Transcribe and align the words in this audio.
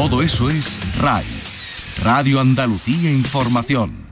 Todo 0.00 0.22
eso 0.22 0.48
es 0.48 0.78
RAI, 0.96 1.26
Radio 2.02 2.40
Andalucía 2.40 3.10
Información. 3.10 4.06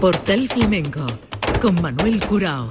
Portal 0.00 0.48
Flamenco 0.48 1.04
con 1.60 1.74
Manuel 1.82 2.18
Curao. 2.20 2.70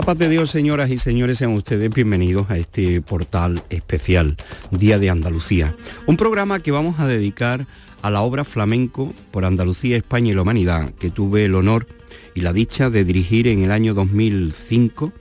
La 0.00 0.06
paz 0.06 0.16
de 0.16 0.30
Dios, 0.30 0.50
señoras 0.50 0.88
y 0.88 0.96
señores, 0.96 1.36
sean 1.36 1.52
ustedes 1.52 1.90
bienvenidos 1.90 2.48
a 2.48 2.56
este 2.56 3.02
portal 3.02 3.62
especial, 3.68 4.38
Día 4.70 4.98
de 4.98 5.10
Andalucía. 5.10 5.74
Un 6.06 6.16
programa 6.16 6.58
que 6.58 6.70
vamos 6.70 7.00
a 7.00 7.06
dedicar 7.06 7.66
a 8.00 8.10
la 8.10 8.22
obra 8.22 8.44
flamenco 8.44 9.12
por 9.30 9.44
Andalucía, 9.44 9.98
España 9.98 10.30
y 10.30 10.34
la 10.34 10.40
Humanidad, 10.40 10.94
que 10.94 11.10
tuve 11.10 11.44
el 11.44 11.54
honor 11.54 11.86
y 12.34 12.40
la 12.40 12.54
dicha 12.54 12.88
de 12.88 13.04
dirigir 13.04 13.46
en 13.46 13.60
el 13.60 13.70
año 13.70 13.92
2005 13.92 15.12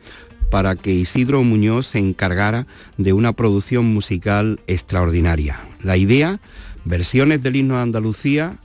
para 0.49 0.77
que 0.77 0.93
Isidro 0.93 1.43
Muñoz 1.43 1.87
se 1.87 1.99
encargara 1.99 2.65
de 2.97 3.11
una 3.11 3.33
producción 3.33 3.83
musical 3.93 4.61
extraordinaria. 4.65 5.59
La 5.81 5.97
idea, 5.97 6.39
versiones 6.85 7.41
del 7.41 7.57
himno 7.57 7.75
de 7.75 7.81
Andalucía, 7.81 8.57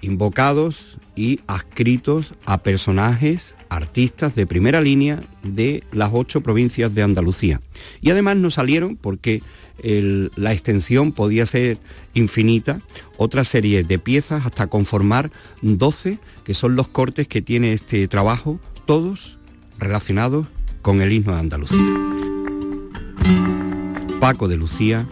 invocados 0.00 0.96
y 1.16 1.40
adscritos 1.48 2.34
a 2.44 2.58
personajes 2.58 3.55
artistas 3.68 4.34
de 4.34 4.46
primera 4.46 4.80
línea 4.80 5.22
de 5.42 5.82
las 5.92 6.10
ocho 6.12 6.40
provincias 6.40 6.94
de 6.94 7.02
Andalucía. 7.02 7.60
Y 8.00 8.10
además 8.10 8.36
nos 8.36 8.54
salieron, 8.54 8.96
porque 8.96 9.42
la 9.82 10.52
extensión 10.52 11.12
podía 11.12 11.44
ser 11.46 11.78
infinita, 12.14 12.80
otra 13.18 13.44
serie 13.44 13.82
de 13.82 13.98
piezas 13.98 14.46
hasta 14.46 14.68
conformar 14.68 15.30
12, 15.62 16.18
que 16.44 16.54
son 16.54 16.76
los 16.76 16.88
cortes 16.88 17.28
que 17.28 17.42
tiene 17.42 17.72
este 17.72 18.08
trabajo, 18.08 18.58
todos 18.86 19.38
relacionados 19.78 20.46
con 20.82 21.02
el 21.02 21.12
himno 21.12 21.34
de 21.34 21.40
Andalucía. 21.40 21.78
Paco 24.20 24.48
de 24.48 24.56
Lucía, 24.56 25.06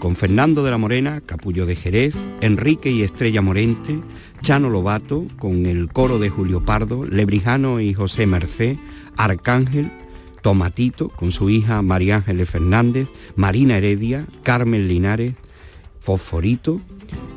con 0.00 0.16
Fernando 0.16 0.64
de 0.64 0.70
la 0.70 0.78
Morena, 0.78 1.20
Capullo 1.24 1.66
de 1.66 1.76
Jerez, 1.76 2.14
Enrique 2.40 2.90
y 2.90 3.02
Estrella 3.02 3.42
Morente, 3.42 4.00
Chano 4.42 4.70
Lobato, 4.70 5.26
con 5.38 5.66
el 5.66 5.92
coro 5.92 6.18
de 6.18 6.30
Julio 6.30 6.64
Pardo, 6.64 7.04
Lebrijano 7.04 7.80
y 7.80 7.92
José 7.92 8.26
Mercé, 8.26 8.78
Arcángel, 9.16 9.90
Tomatito, 10.42 11.10
con 11.10 11.30
su 11.30 11.50
hija 11.50 11.82
María 11.82 12.16
Ángeles 12.16 12.48
Fernández, 12.48 13.08
Marina 13.36 13.76
Heredia, 13.76 14.26
Carmen 14.42 14.88
Linares, 14.88 15.34
Fosforito, 16.00 16.80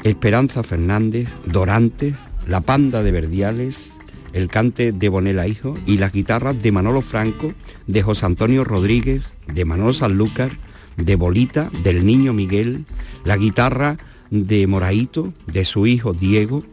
Esperanza 0.03 0.63
Fernández, 0.63 1.27
Dorantes, 1.45 2.15
La 2.47 2.61
Panda 2.61 3.03
de 3.03 3.11
Verdiales, 3.11 3.93
el 4.31 4.47
cante 4.47 4.91
de 4.91 5.09
Bonela 5.09 5.47
Hijo 5.47 5.75
y 5.85 5.97
las 5.97 6.13
guitarras 6.13 6.61
de 6.61 6.71
Manolo 6.71 7.01
Franco, 7.01 7.53
de 7.87 8.01
José 8.01 8.25
Antonio 8.25 8.63
Rodríguez, 8.63 9.33
de 9.53 9.65
Manolo 9.65 9.93
Sanlúcar, 9.93 10.51
de 10.97 11.15
Bolita, 11.15 11.69
del 11.83 12.05
niño 12.05 12.33
Miguel, 12.33 12.85
la 13.25 13.37
guitarra 13.37 13.97
de 14.31 14.65
Moraito, 14.67 15.33
de 15.47 15.65
su 15.65 15.85
hijo 15.85 16.13
Diego, 16.13 16.63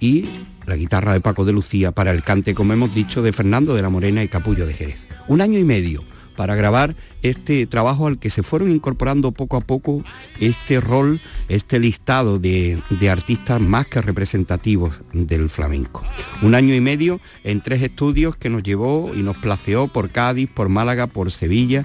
y 0.00 0.24
la 0.66 0.76
guitarra 0.76 1.12
de 1.12 1.20
Paco 1.20 1.44
de 1.44 1.52
Lucía 1.52 1.92
para 1.92 2.10
el 2.10 2.22
cante, 2.22 2.54
como 2.54 2.72
hemos 2.72 2.94
dicho, 2.94 3.22
de 3.22 3.32
Fernando 3.32 3.74
de 3.74 3.82
la 3.82 3.90
Morena 3.90 4.22
y 4.22 4.28
Capullo 4.28 4.66
de 4.66 4.74
Jerez. 4.74 5.06
Un 5.28 5.40
año 5.40 5.58
y 5.58 5.64
medio 5.64 6.02
para 6.36 6.54
grabar 6.54 6.96
este 7.22 7.66
trabajo 7.66 8.06
al 8.06 8.18
que 8.18 8.30
se 8.30 8.42
fueron 8.42 8.70
incorporando 8.70 9.32
poco 9.32 9.58
a 9.58 9.60
poco 9.60 10.02
este 10.40 10.80
rol, 10.80 11.20
este 11.48 11.78
listado 11.78 12.38
de, 12.38 12.78
de, 12.98 13.10
artistas 13.10 13.60
más 13.60 13.86
que 13.88 14.00
representativos 14.00 14.94
del 15.12 15.50
flamenco. 15.50 16.02
Un 16.40 16.54
año 16.54 16.74
y 16.74 16.80
medio 16.80 17.20
en 17.44 17.60
tres 17.60 17.82
estudios 17.82 18.36
que 18.36 18.48
nos 18.48 18.62
llevó 18.62 19.10
y 19.14 19.22
nos 19.22 19.36
placeó 19.36 19.88
por 19.88 20.08
Cádiz, 20.08 20.48
por 20.48 20.70
Málaga, 20.70 21.08
por 21.08 21.30
Sevilla, 21.30 21.84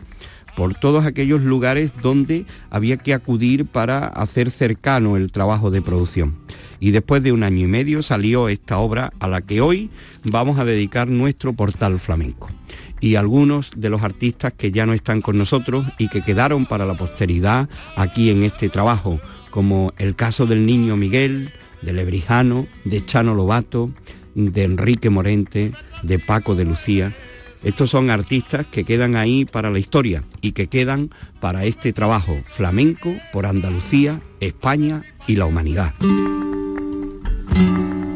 por 0.56 0.74
todos 0.74 1.06
aquellos 1.06 1.42
lugares 1.42 1.92
donde 2.02 2.46
había 2.70 2.98
que 2.98 3.14
acudir 3.14 3.66
para 3.66 4.08
hacer 4.08 4.52
cercano 4.52 5.18
el 5.18 5.32
trabajo 5.32 5.70
de 5.70 5.82
producción. 5.82 6.36
Y 6.80 6.92
después 6.92 7.24
de 7.24 7.32
un 7.32 7.44
año 7.44 7.66
y 7.66 7.68
medio 7.68 8.02
salió 8.02 8.50
esta 8.50 8.78
obra 8.78 9.14
a 9.20 9.28
la 9.28 9.42
que 9.42 9.62
hoy 9.62 9.90
vamos 10.24 10.60
a 10.60 10.66
dedicar 10.66 11.10
nuestro 11.10 11.54
portal 11.54 12.00
flamenco. 12.00 12.50
Y 13.00 13.16
algunos 13.16 13.72
de 13.76 13.90
los 13.90 14.04
artistas 14.04 14.54
que 14.54 14.72
ya 14.72 14.86
no 14.86 14.94
están 14.94 15.22
con 15.22 15.38
nosotros 15.38 15.86
y 15.98 16.08
que 16.08 16.22
quedaron 16.22 16.66
para 16.66 16.86
la 16.86 16.96
posteridad 16.96 17.70
aquí 17.96 18.30
en 18.30 18.44
este 18.44 18.70
trabajo, 18.70 19.20
como 19.52 19.94
el 19.98 20.16
caso 20.16 20.46
del 20.46 20.66
niño 20.66 20.98
Miguel, 20.98 21.52
de 21.82 21.94
Lebrijano, 21.94 22.68
de 22.84 23.06
Chano 23.06 23.36
Lobato, 23.36 23.92
de 24.34 24.64
Enrique 24.64 25.10
Morente, 25.10 25.72
de 26.04 26.20
Paco 26.20 26.56
de 26.56 26.66
Lucía, 26.66 27.14
estos 27.66 27.90
son 27.90 28.12
artistas 28.12 28.68
que 28.68 28.84
quedan 28.84 29.16
ahí 29.16 29.44
para 29.44 29.72
la 29.72 29.80
historia 29.80 30.24
y 30.40 30.52
que 30.52 30.68
quedan 30.68 31.10
para 31.40 31.66
este 31.66 31.94
trabajo 31.94 32.38
flamenco 32.46 33.16
por 33.34 33.48
Andalucía, 33.48 34.22
España 34.40 35.02
y 35.26 35.38
la 35.38 35.48
humanidad. 35.48 35.94
Thank 37.56 37.70
you. 37.70 38.15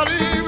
Charlie. 0.00 0.39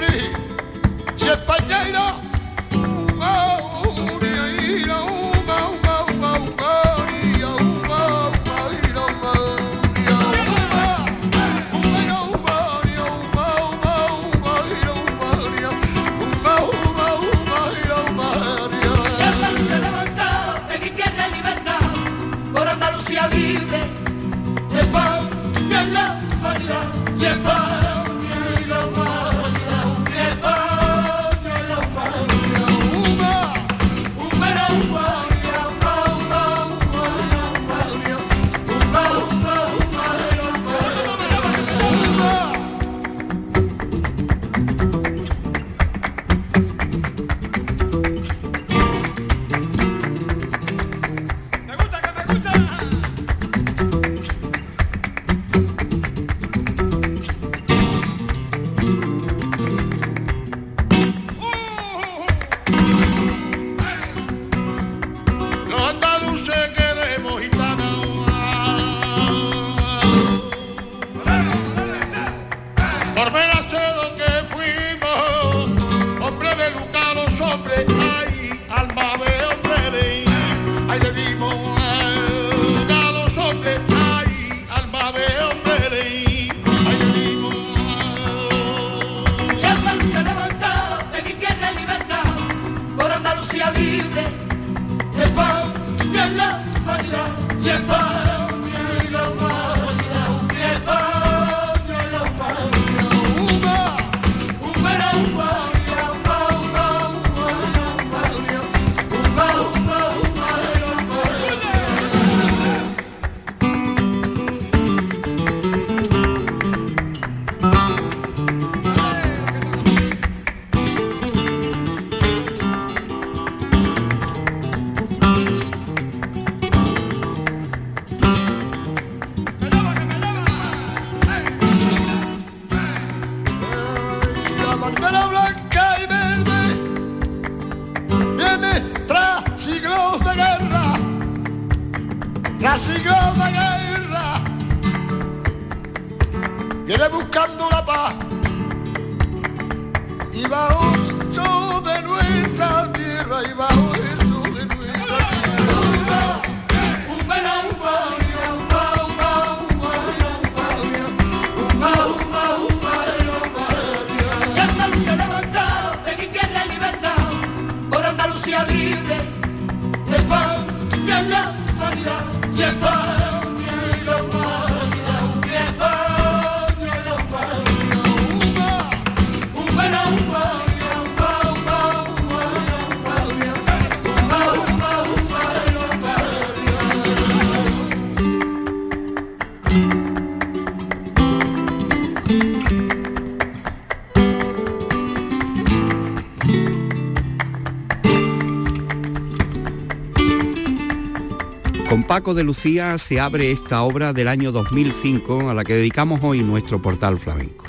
Paco 202.12 202.34
de 202.34 202.44
Lucía 202.44 202.98
se 202.98 203.20
abre 203.20 203.52
esta 203.52 203.80
obra 203.80 204.12
del 204.12 204.28
año 204.28 204.52
2005 204.52 205.48
a 205.48 205.54
la 205.54 205.64
que 205.64 205.72
dedicamos 205.72 206.20
hoy 206.22 206.40
nuestro 206.40 206.82
portal 206.82 207.16
flamenco. 207.18 207.64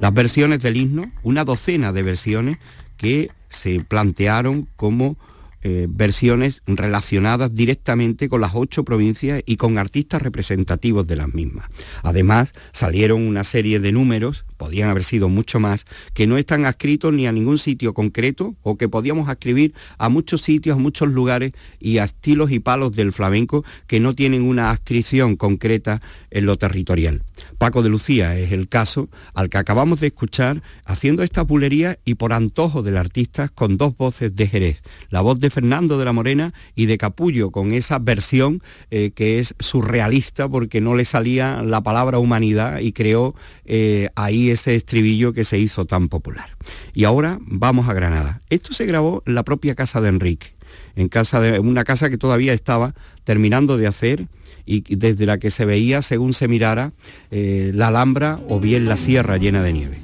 Las 0.00 0.14
versiones 0.14 0.62
del 0.62 0.78
himno, 0.78 1.12
una 1.22 1.44
docena 1.44 1.92
de 1.92 2.02
versiones 2.02 2.56
que 2.96 3.28
se 3.50 3.80
plantearon 3.80 4.66
como 4.76 5.18
eh, 5.60 5.88
versiones 5.90 6.62
relacionadas 6.66 7.54
directamente 7.54 8.30
con 8.30 8.40
las 8.40 8.52
ocho 8.54 8.82
provincias 8.82 9.42
y 9.44 9.58
con 9.58 9.76
artistas 9.76 10.22
representativos 10.22 11.06
de 11.06 11.16
las 11.16 11.34
mismas. 11.34 11.68
Además, 12.02 12.54
salieron 12.72 13.20
una 13.20 13.44
serie 13.44 13.78
de 13.78 13.92
números, 13.92 14.46
podían 14.56 14.90
haber 14.90 15.04
sido 15.04 15.28
mucho 15.28 15.60
más, 15.60 15.84
que 16.14 16.26
no 16.26 16.38
están 16.38 16.64
adscritos 16.64 17.12
ni 17.12 17.26
a 17.26 17.32
ningún 17.32 17.58
sitio 17.58 17.94
concreto 17.94 18.56
o 18.62 18.76
que 18.76 18.88
podíamos 18.88 19.28
escribir 19.28 19.74
a 19.98 20.08
muchos 20.08 20.42
sitios, 20.42 20.76
a 20.76 20.80
muchos 20.80 21.08
lugares 21.08 21.52
y 21.78 21.98
a 21.98 22.04
estilos 22.04 22.50
y 22.50 22.60
palos 22.60 22.92
del 22.92 23.12
flamenco 23.12 23.64
que 23.86 24.00
no 24.00 24.14
tienen 24.14 24.42
una 24.42 24.70
adscripción 24.70 25.36
concreta 25.36 26.02
en 26.30 26.46
lo 26.46 26.56
territorial. 26.56 27.22
Paco 27.58 27.82
de 27.82 27.88
Lucía 27.88 28.36
es 28.36 28.52
el 28.52 28.68
caso 28.68 29.08
al 29.34 29.48
que 29.48 29.58
acabamos 29.58 30.00
de 30.00 30.08
escuchar 30.08 30.62
haciendo 30.84 31.22
esta 31.22 31.44
pulería 31.44 31.98
y 32.04 32.14
por 32.14 32.32
antojo 32.32 32.82
del 32.82 32.96
artista 32.96 33.48
con 33.48 33.76
dos 33.76 33.96
voces 33.96 34.34
de 34.34 34.46
Jerez, 34.46 34.82
la 35.10 35.20
voz 35.20 35.38
de 35.38 35.50
Fernando 35.50 35.98
de 35.98 36.04
la 36.04 36.12
Morena 36.12 36.54
y 36.74 36.86
de 36.86 36.98
Capullo 36.98 37.50
con 37.50 37.72
esa 37.72 37.98
versión 37.98 38.62
eh, 38.90 39.10
que 39.14 39.38
es 39.38 39.54
surrealista 39.58 40.48
porque 40.48 40.80
no 40.80 40.94
le 40.94 41.04
salía 41.04 41.62
la 41.62 41.82
palabra 41.82 42.18
humanidad 42.18 42.80
y 42.80 42.92
creó 42.92 43.34
eh, 43.64 44.08
ahí 44.14 44.45
ese 44.50 44.74
estribillo 44.74 45.32
que 45.32 45.44
se 45.44 45.58
hizo 45.58 45.84
tan 45.84 46.08
popular. 46.08 46.56
Y 46.94 47.04
ahora 47.04 47.38
vamos 47.40 47.88
a 47.88 47.94
Granada. 47.94 48.42
Esto 48.50 48.72
se 48.72 48.86
grabó 48.86 49.22
en 49.26 49.34
la 49.34 49.44
propia 49.44 49.74
casa 49.74 50.00
de 50.00 50.08
Enrique, 50.08 50.54
en 50.94 51.08
casa 51.08 51.40
de 51.40 51.58
una 51.60 51.84
casa 51.84 52.10
que 52.10 52.18
todavía 52.18 52.52
estaba 52.52 52.94
terminando 53.24 53.76
de 53.76 53.86
hacer 53.86 54.26
y 54.64 54.96
desde 54.96 55.26
la 55.26 55.38
que 55.38 55.50
se 55.50 55.64
veía, 55.64 56.02
según 56.02 56.34
se 56.34 56.48
mirara, 56.48 56.92
eh, 57.30 57.70
la 57.74 57.88
Alhambra 57.88 58.40
o 58.48 58.58
bien 58.58 58.86
la 58.86 58.96
sierra 58.96 59.36
llena 59.36 59.62
de 59.62 59.72
nieve. 59.72 59.98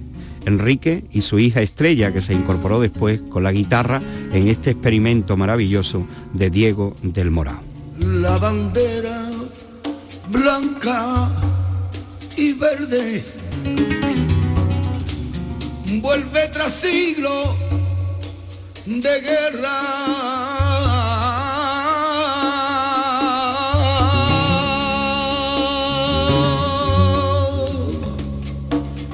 Enrique 0.46 1.04
y 1.10 1.22
su 1.22 1.38
hija 1.38 1.62
Estrella, 1.62 2.12
que 2.12 2.22
se 2.22 2.34
incorporó 2.34 2.80
después 2.80 3.22
con 3.22 3.42
la 3.42 3.52
guitarra 3.52 4.00
en 4.32 4.48
este 4.48 4.70
experimento 4.70 5.36
maravilloso 5.36 6.06
de 6.32 6.50
Diego 6.50 6.94
del 7.02 7.30
Morao. 7.30 7.62
La 7.98 8.38
bandera 8.38 9.30
blanca 10.30 11.30
y 12.36 12.52
verde 12.54 13.24
vuelve 16.00 16.48
tras 16.48 16.72
siglo 16.72 17.54
de 18.86 19.20
guerra. 19.20 19.80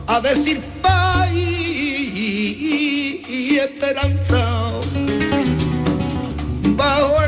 A 0.07 0.21
decir 0.21 0.61
paz 0.83 1.33
y 1.33 3.59
esperanza 3.59 4.71
bajo 6.77 7.23
el 7.23 7.28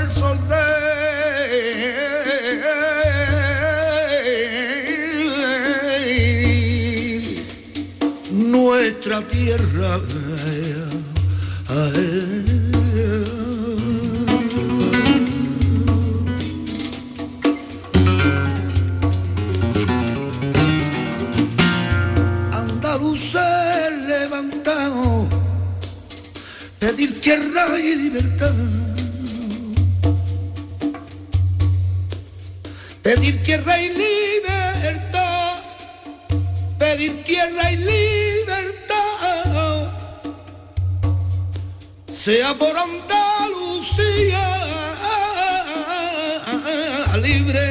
nuestra 8.70 9.20
tierra. 9.22 10.00
pedir 26.78 27.20
tierra 27.20 27.78
y 27.78 27.94
libertad. 27.96 28.54
Pedir 33.02 33.42
tierra 33.42 33.80
y 33.80 33.88
libertad. 33.88 35.58
Pedir 36.78 37.24
tierra 37.24 37.72
y 37.72 37.76
libertad. 37.76 38.29
Sea 42.22 42.52
por 42.58 42.76
Andalucía 42.76 44.44
libre. 47.22 47.66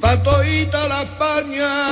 Patoita 0.00 0.88
la 0.88 1.02
España. 1.02 1.90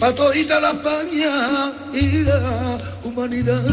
a 0.00 0.12
toda 0.12 0.60
la 0.60 0.70
España 0.70 1.72
y 1.92 2.22
la 2.22 2.78
humanidad. 3.04 3.64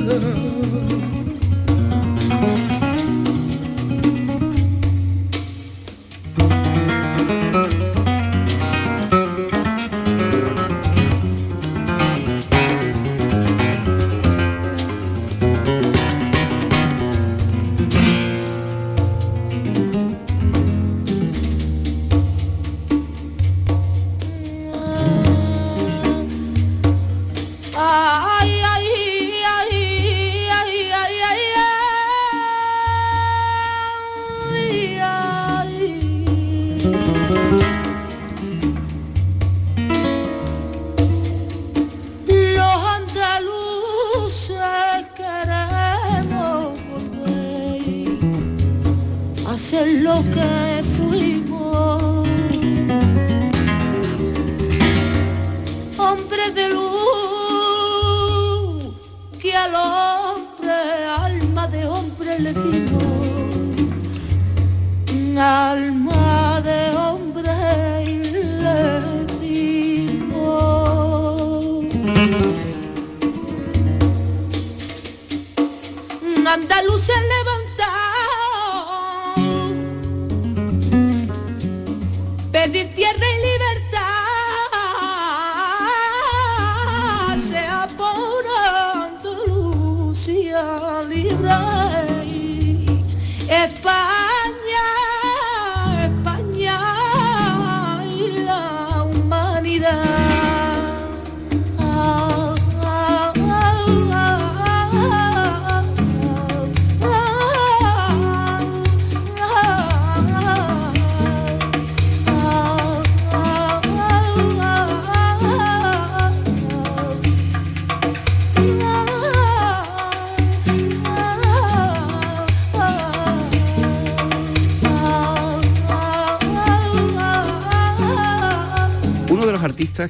andaluces 76.55 77.21
le 77.31 77.39
va 77.47 77.54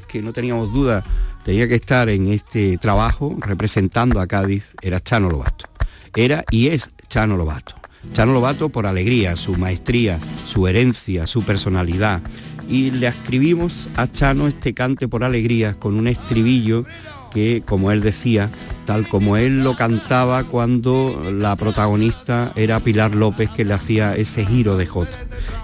Que 0.08 0.20
no 0.20 0.32
teníamos 0.32 0.72
duda 0.72 1.04
tenía 1.44 1.68
que 1.68 1.76
estar 1.76 2.08
en 2.08 2.32
este 2.32 2.76
trabajo 2.76 3.36
representando 3.38 4.20
a 4.20 4.26
Cádiz 4.26 4.74
era 4.82 5.00
Chano 5.00 5.30
Lobato. 5.30 5.66
Era 6.14 6.44
y 6.50 6.68
es 6.68 6.90
Chano 7.08 7.36
Lobato. 7.36 7.76
Chano 8.12 8.32
Lobato 8.32 8.68
por 8.68 8.86
alegría, 8.86 9.36
su 9.36 9.54
maestría, 9.54 10.18
su 10.44 10.66
herencia, 10.66 11.28
su 11.28 11.44
personalidad. 11.44 12.20
Y 12.68 12.90
le 12.90 13.06
escribimos 13.06 13.88
a 13.94 14.08
Chano 14.08 14.48
este 14.48 14.74
cante 14.74 15.06
por 15.06 15.22
alegría 15.22 15.74
con 15.74 15.94
un 15.94 16.08
estribillo 16.08 16.84
que, 17.30 17.62
como 17.64 17.92
él 17.92 18.00
decía, 18.00 18.50
tal 18.84 19.06
como 19.08 19.36
él 19.36 19.64
lo 19.64 19.76
cantaba 19.76 20.44
cuando 20.44 21.22
la 21.32 21.56
protagonista 21.56 22.52
era 22.56 22.80
Pilar 22.80 23.14
López 23.14 23.50
que 23.50 23.64
le 23.64 23.74
hacía 23.74 24.14
ese 24.16 24.44
giro 24.44 24.76
de 24.76 24.86
jota. 24.86 25.16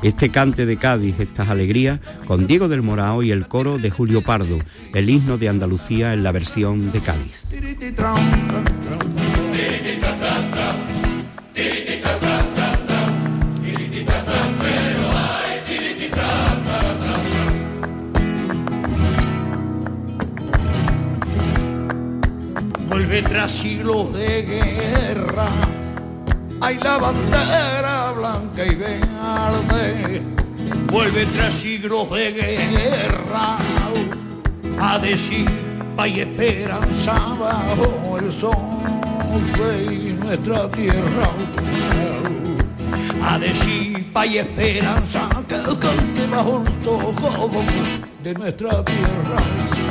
Este 0.02 0.30
cante 0.30 0.66
de 0.66 0.76
Cádiz, 0.76 1.18
estas 1.20 1.48
alegrías, 1.48 2.00
con 2.26 2.46
Diego 2.46 2.68
del 2.68 2.82
Morao 2.82 3.22
y 3.22 3.30
el 3.30 3.46
coro 3.48 3.78
de 3.78 3.90
Julio 3.90 4.22
Pardo, 4.22 4.58
el 4.94 5.08
himno 5.08 5.38
de 5.38 5.48
Andalucía 5.48 6.12
en 6.12 6.22
la 6.22 6.32
versión 6.32 6.92
de 6.92 7.00
Cádiz. 7.00 7.44
Vuelve 23.12 23.28
tras 23.28 23.50
siglos 23.52 24.14
de 24.14 24.42
guerra. 24.42 25.46
Hay 26.62 26.78
la 26.78 26.96
bandera 26.96 28.10
blanca 28.16 28.64
y 28.64 28.74
verde. 28.74 30.22
Vuelve 30.90 31.26
tras 31.26 31.52
siglos 31.56 32.10
de 32.10 32.32
guerra. 32.32 33.58
A 34.80 34.98
decir 34.98 35.46
hay 35.98 36.20
esperanza 36.20 37.12
bajo 37.38 38.16
el 38.18 38.32
sol 38.32 38.56
de 39.58 40.14
nuestra 40.14 40.70
tierra. 40.70 41.28
A 43.28 43.38
decir 43.38 44.10
hay 44.14 44.38
esperanza 44.38 45.28
que 45.46 45.56
cante 45.56 46.26
bajo 46.30 46.64
los 46.64 46.86
ojos 46.86 47.50
de 48.24 48.32
nuestra 48.32 48.82
tierra. 48.82 49.81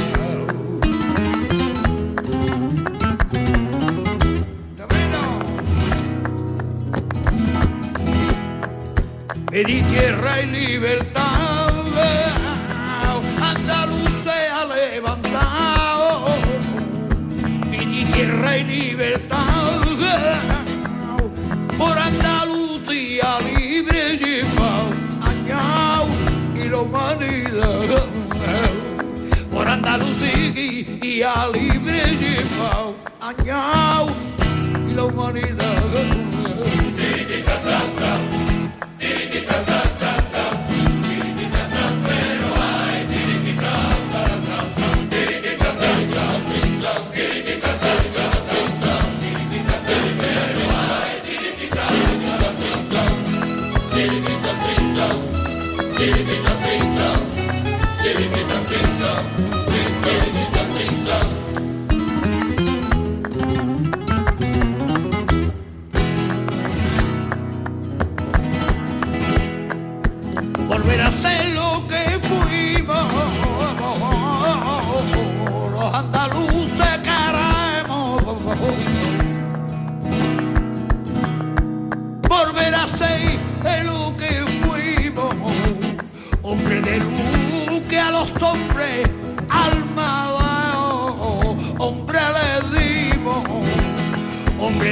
Pedí 9.51 9.81
tierra 9.81 10.41
y 10.43 10.45
libertad, 10.45 11.21
ha 14.49 14.65
levantado. 14.65 16.27
Pedí 17.69 18.05
tierra 18.05 18.57
y 18.59 18.63
libertad, 18.63 19.81
por 21.77 21.99
Andalucía 21.99 23.39
libre 23.41 24.17
lleva 24.19 24.85
añao 25.21 26.07
y 26.55 26.69
la 26.69 26.77
humanidad. 26.77 28.05
Por 29.51 29.67
Andalucía 29.67 31.33
libre 31.51 32.17
lleva 32.21 32.93
añao 33.19 34.07
y 34.89 34.93
la 34.93 35.03
humanidad. 35.03 35.61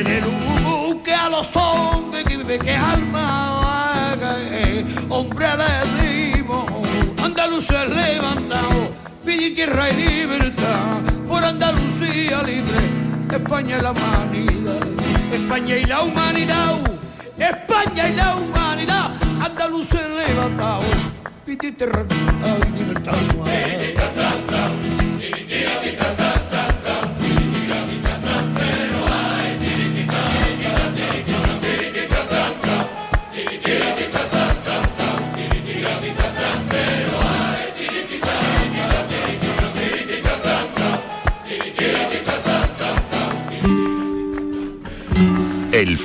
De 0.04 0.22
luz 0.22 1.04
que 1.04 1.14
a 1.14 1.28
los 1.28 1.54
hombres 1.58 2.24
que, 2.24 2.58
que 2.58 2.72
alma 2.72 4.16
eh, 4.50 4.86
hombre 5.10 5.46
le 5.58 6.36
dimos. 6.38 6.66
Andalucía 7.22 7.84
levantado, 7.84 8.94
pide 9.26 9.52
tierra 9.52 9.90
y 9.90 9.96
libertad, 9.96 11.02
por 11.28 11.44
Andalucía 11.44 12.42
libre, 12.44 12.80
España 13.30 13.78
y 13.78 13.82
la 13.82 13.92
humanidad, 13.92 14.88
España 15.34 15.76
y 15.76 15.84
la 15.84 16.02
humanidad, 16.02 16.78
España 17.38 18.10
y 18.10 18.16
la 18.16 18.36
humanidad, 18.38 19.12
Andalucía 19.44 20.08
levantado, 20.08 20.80
pide 21.46 21.74
tierra 21.74 22.06
y 22.08 22.80
libertad. 22.80 23.16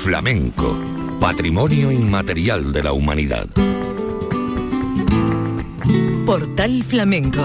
Flamenco, 0.05 0.77
patrimonio 1.19 1.91
inmaterial 1.91 2.71
de 2.71 2.83
la 2.83 2.93
humanidad. 2.93 3.47
Portal 6.27 6.83
Flamenco. 6.83 7.41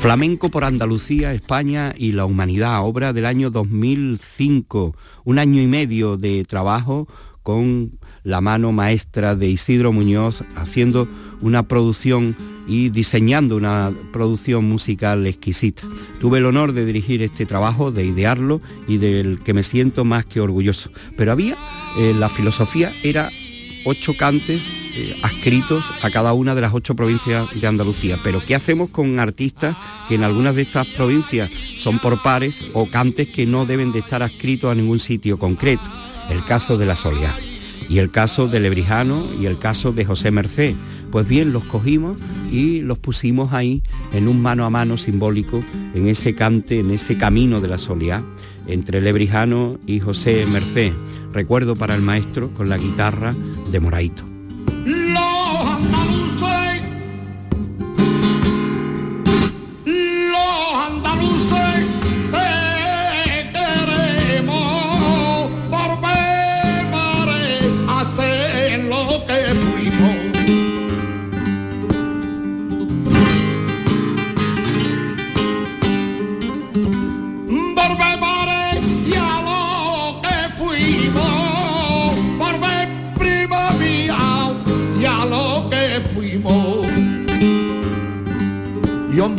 Flamenco 0.00 0.50
por 0.50 0.64
Andalucía, 0.64 1.32
España 1.32 1.94
y 1.96 2.12
la 2.12 2.26
humanidad, 2.26 2.84
obra 2.84 3.14
del 3.14 3.24
año 3.24 3.48
2005, 3.48 4.94
un 5.24 5.38
año 5.38 5.62
y 5.62 5.66
medio 5.66 6.18
de 6.18 6.44
trabajo 6.44 7.08
con 7.42 7.98
la 8.22 8.42
mano 8.42 8.70
maestra 8.70 9.34
de 9.34 9.48
Isidro 9.48 9.92
Muñoz 9.92 10.44
haciendo 10.56 11.08
una 11.40 11.62
producción 11.62 12.36
y 12.66 12.88
diseñando 12.90 13.56
una 13.56 13.92
producción 14.12 14.64
musical 14.64 15.26
exquisita. 15.26 15.82
Tuve 16.20 16.38
el 16.38 16.46
honor 16.46 16.72
de 16.72 16.84
dirigir 16.84 17.22
este 17.22 17.46
trabajo, 17.46 17.90
de 17.90 18.04
idearlo 18.04 18.60
y 18.88 18.98
del 18.98 19.40
que 19.40 19.54
me 19.54 19.62
siento 19.62 20.04
más 20.04 20.24
que 20.24 20.40
orgulloso. 20.40 20.90
Pero 21.16 21.32
había, 21.32 21.56
eh, 21.98 22.14
la 22.18 22.28
filosofía 22.28 22.92
era 23.02 23.30
ocho 23.84 24.16
cantes 24.16 24.62
eh, 24.96 25.16
adscritos 25.22 25.84
a 26.02 26.10
cada 26.10 26.32
una 26.32 26.54
de 26.54 26.60
las 26.60 26.72
ocho 26.72 26.94
provincias 26.94 27.48
de 27.60 27.66
Andalucía. 27.66 28.18
Pero 28.22 28.40
¿qué 28.44 28.54
hacemos 28.54 28.90
con 28.90 29.18
artistas 29.18 29.76
que 30.08 30.14
en 30.14 30.24
algunas 30.24 30.54
de 30.54 30.62
estas 30.62 30.86
provincias 30.86 31.50
son 31.76 31.98
por 31.98 32.22
pares 32.22 32.64
o 32.72 32.86
cantes 32.86 33.28
que 33.28 33.44
no 33.44 33.66
deben 33.66 33.92
de 33.92 33.98
estar 33.98 34.22
adscritos 34.22 34.70
a 34.70 34.74
ningún 34.74 35.00
sitio 35.00 35.38
concreto? 35.38 35.82
El 36.30 36.44
caso 36.44 36.78
de 36.78 36.86
la 36.86 36.96
Soleá 36.96 37.36
y 37.88 37.98
el 37.98 38.10
caso 38.10 38.46
de 38.46 38.60
Lebrijano 38.60 39.26
y 39.40 39.46
el 39.46 39.58
caso 39.58 39.92
de 39.92 40.04
José 40.04 40.30
Merced. 40.30 40.74
Pues 41.14 41.28
bien, 41.28 41.52
los 41.52 41.62
cogimos 41.62 42.18
y 42.50 42.80
los 42.80 42.98
pusimos 42.98 43.52
ahí 43.52 43.84
en 44.12 44.26
un 44.26 44.42
mano 44.42 44.64
a 44.64 44.70
mano 44.70 44.96
simbólico, 44.96 45.60
en 45.94 46.08
ese 46.08 46.34
cante, 46.34 46.80
en 46.80 46.90
ese 46.90 47.16
camino 47.16 47.60
de 47.60 47.68
la 47.68 47.78
soleá, 47.78 48.24
entre 48.66 49.00
Lebrijano 49.00 49.78
y 49.86 50.00
José 50.00 50.44
Merced. 50.50 50.92
Recuerdo 51.32 51.76
para 51.76 51.94
el 51.94 52.02
maestro 52.02 52.52
con 52.52 52.68
la 52.68 52.78
guitarra 52.78 53.32
de 53.70 53.78
Moraito. 53.78 54.33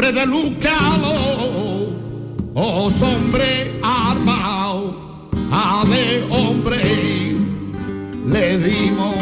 Hombre 0.06 0.22
de 0.22 0.26
lucalo, 0.28 1.13
oh 2.54 2.91
hombre 3.02 3.80
armado, 3.82 5.30
a 5.52 5.84
de 5.86 6.28
hombre 6.30 7.38
le 8.28 8.58
dimos. 8.60 9.15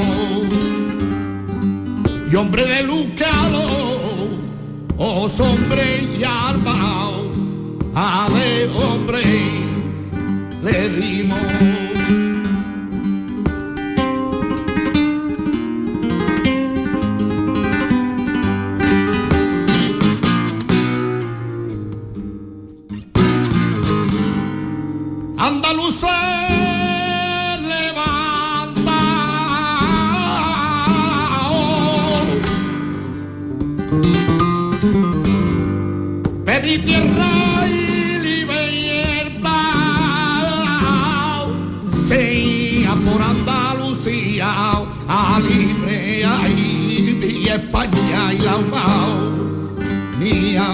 Y 2.30 2.36
hombre 2.36 2.66
de 2.66 2.84
lucalo, 2.84 3.64
oh 4.98 5.30
hombre 5.40 6.10
y 6.20 6.24
armado, 6.24 7.32
a 7.96 8.28
de 8.30 8.70
hombre 8.76 9.24
le 10.62 10.90
dimos. 10.90 11.83
Tierra 36.86 37.68
y 37.68 38.20
libertad. 38.20 39.54
Sea 42.08 42.94
por 43.06 43.22
Andalucía 43.22 44.84
a 45.08 45.40
libre 45.40 46.26
ahí 46.26 47.44
y 47.44 47.48
España 47.48 48.34
y 48.34 48.38
la 48.40 48.58
mía. 50.20 50.74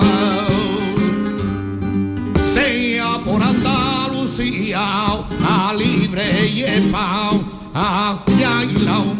Sea 2.53 3.19
por 3.23 3.41
Andalucía, 3.41 4.79
a 4.79 5.73
libre 5.77 6.47
y 6.47 6.63
en 6.63 6.91
pau, 6.91 7.41
a 7.73 8.23
ya 8.37 8.63
y 8.63 8.79
la 8.79 9.18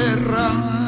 tierra 0.00 0.79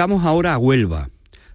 llegamos 0.00 0.24
ahora 0.24 0.54
a 0.54 0.58
Huelva, 0.58 1.10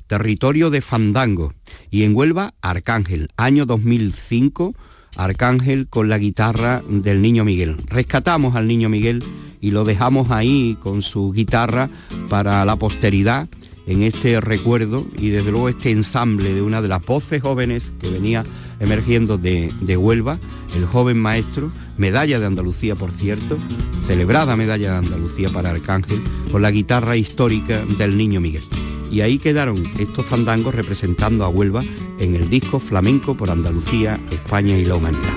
territorio 0.06 0.70
de 0.70 0.82
Fandango, 0.82 1.56
y 1.90 2.04
en 2.04 2.16
Huelva, 2.16 2.54
Arcángel, 2.62 3.30
año 3.38 3.66
2005, 3.66 4.76
Arcángel 5.18 5.88
con 5.88 6.10
la 6.10 6.20
guitarra 6.20 6.84
del 6.88 7.24
Niño 7.24 7.44
Miguel. 7.44 7.76
Rescatamos 7.88 8.56
al 8.56 8.68
Niño 8.68 8.88
Miguel 8.88 9.24
y 9.62 9.72
lo 9.72 9.84
dejamos 9.84 10.30
ahí 10.30 10.78
con 10.80 11.02
su 11.02 11.32
guitarra 11.32 11.90
para 12.30 12.64
la 12.66 12.76
posteridad 12.76 13.48
en 13.88 14.04
este 14.04 14.40
recuerdo 14.40 15.08
y 15.18 15.30
desde 15.30 15.50
luego 15.50 15.68
este 15.68 15.90
ensamble 15.90 16.54
de 16.54 16.62
una 16.62 16.84
de 16.84 16.88
las 16.88 17.04
voces 17.04 17.42
jóvenes 17.42 17.92
que 18.00 18.12
venía 18.12 18.46
emergiendo 18.80 19.40
de, 19.40 19.74
de, 19.82 19.98
Huelva, 19.98 20.38
el 20.76 20.86
joven 20.86 21.18
maestro, 21.18 21.72
medalla 21.98 22.40
de 22.40 22.46
Andalucía 22.46 22.96
por 22.96 23.12
cierto, 23.12 23.58
celebrada 24.08 24.56
medalla 24.56 24.92
de 24.92 24.98
Andalucía 24.98 25.50
para 25.50 25.72
Arcángel, 25.72 26.22
con 26.52 26.62
la 26.62 26.72
guitarra 26.72 27.16
histórica 27.16 27.84
del 27.98 28.18
Niño 28.18 28.42
Miguel. 28.42 28.64
Y 29.12 29.22
ahí 29.22 29.38
quedaron 29.38 29.78
estos 30.00 30.26
fandangos 30.26 30.76
representando 30.76 31.46
a 31.46 31.50
Huelva 31.50 31.84
en 32.20 32.36
el 32.36 32.50
disco 32.50 32.80
Flamenco 32.80 33.36
por 33.36 33.50
Andalucía, 33.50 34.20
España 34.32 34.78
y 34.78 34.86
la 34.86 34.96
Humanidad. 34.96 35.34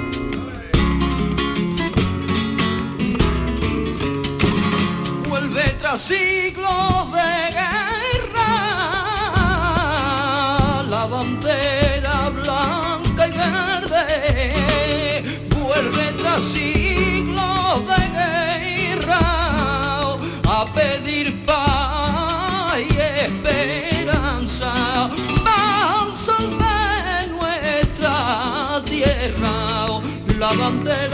Vuelve 5.28 5.62
tras 5.78 6.00
siglos 6.00 7.12
de 7.12 7.52
guerra, 7.52 8.46
la 10.88 11.06
bandera 11.06 11.87
siglos 16.40 17.86
de 17.86 18.02
guerra 18.18 19.26
a 20.48 20.64
pedir 20.74 21.44
paz 21.44 22.78
y 22.78 22.98
esperanza. 23.28 24.72
Balsam 25.44 26.46
de 26.58 27.28
nuestra 27.36 28.82
tierra, 28.84 29.56
la 30.38 30.52
bandera 30.52 31.07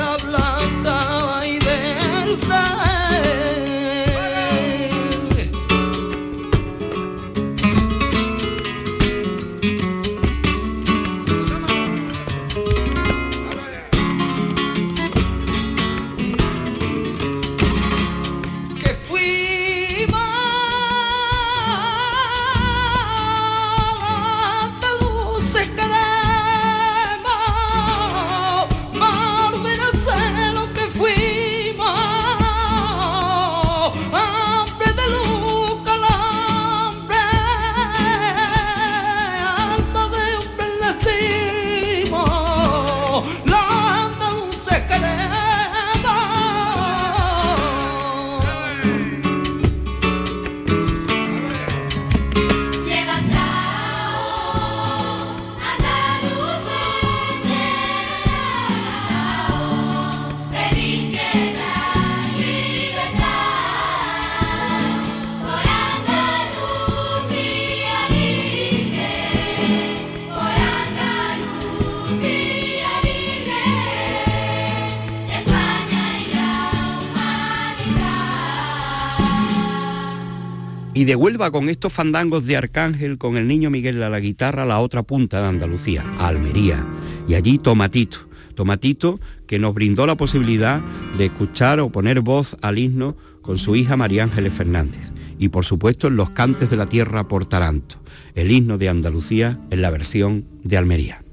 Y 81.05 81.07
de 81.07 81.17
Huelva 81.17 81.51
con 81.51 81.69
estos 81.69 81.93
fandangos 81.93 82.47
de 82.47 82.57
Arcángel, 82.57 83.19
con 83.19 83.37
el 83.37 83.47
niño 83.47 83.69
Miguel 83.69 84.03
a 84.03 84.09
la 84.09 84.21
guitarra, 84.21 84.63
a 84.63 84.67
la 84.67 84.81
otra 84.81 85.03
punta 85.03 85.43
de 85.43 85.49
Andalucía, 85.49 86.03
a 86.19 86.29
Almería. 86.29 86.83
Y 87.29 87.35
allí 87.35 87.59
Tomatito. 87.59 88.21
Tomatito 88.55 89.21
que 89.47 89.59
nos 89.59 89.75
brindó 89.75 90.07
la 90.07 90.15
posibilidad 90.15 90.81
de 91.19 91.27
escuchar 91.27 91.79
o 91.81 91.91
poner 91.91 92.23
voz 92.23 92.57
al 92.63 92.79
himno 92.79 93.19
con 93.43 93.59
su 93.59 93.77
hija 93.77 93.99
María 93.99 94.23
Ángeles 94.23 94.55
Fernández. 94.55 95.13
Y 95.39 95.51
por 95.51 95.67
supuesto 95.67 96.07
en 96.07 96.17
los 96.17 96.31
cantes 96.31 96.71
de 96.71 96.79
la 96.79 96.89
tierra 96.89 97.29
por 97.29 97.45
Taranto, 97.45 97.97
el 98.35 98.51
himno 98.51 98.79
de 98.79 98.89
Andalucía 98.89 99.61
en 99.69 99.83
la 99.83 99.91
versión 99.91 100.47
de 100.63 100.79
Almería. 100.79 101.24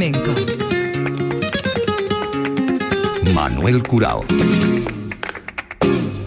Flamenco. 0.00 0.30
Manuel 3.34 3.82
Curao. 3.82 4.24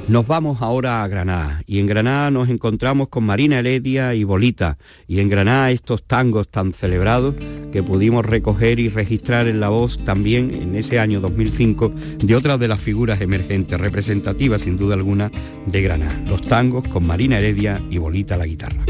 Nos 0.07 0.27
vamos 0.27 0.61
ahora 0.61 1.03
a 1.03 1.07
Granada 1.07 1.63
y 1.65 1.79
en 1.79 1.87
Granada 1.87 2.29
nos 2.29 2.49
encontramos 2.49 3.07
con 3.07 3.23
Marina 3.23 3.57
Heredia 3.57 4.13
y 4.13 4.23
Bolita 4.23 4.77
y 5.07 5.21
en 5.21 5.29
Granada 5.29 5.71
estos 5.71 6.03
tangos 6.03 6.49
tan 6.49 6.73
celebrados 6.73 7.33
que 7.71 7.81
pudimos 7.81 8.23
recoger 8.23 8.79
y 8.79 8.89
registrar 8.89 9.47
en 9.47 9.59
la 9.59 9.69
voz 9.69 9.97
también 10.05 10.53
en 10.53 10.75
ese 10.75 10.99
año 10.99 11.19
2005 11.19 11.93
de 12.19 12.35
otras 12.35 12.59
de 12.59 12.67
las 12.67 12.79
figuras 12.79 13.21
emergentes 13.21 13.79
representativas 13.79 14.61
sin 14.61 14.77
duda 14.77 14.93
alguna 14.93 15.31
de 15.65 15.81
Granada, 15.81 16.21
los 16.27 16.43
tangos 16.43 16.87
con 16.89 17.07
Marina 17.07 17.39
Heredia 17.39 17.81
y 17.89 17.97
Bolita 17.97 18.37
la 18.37 18.45
guitarra. 18.45 18.85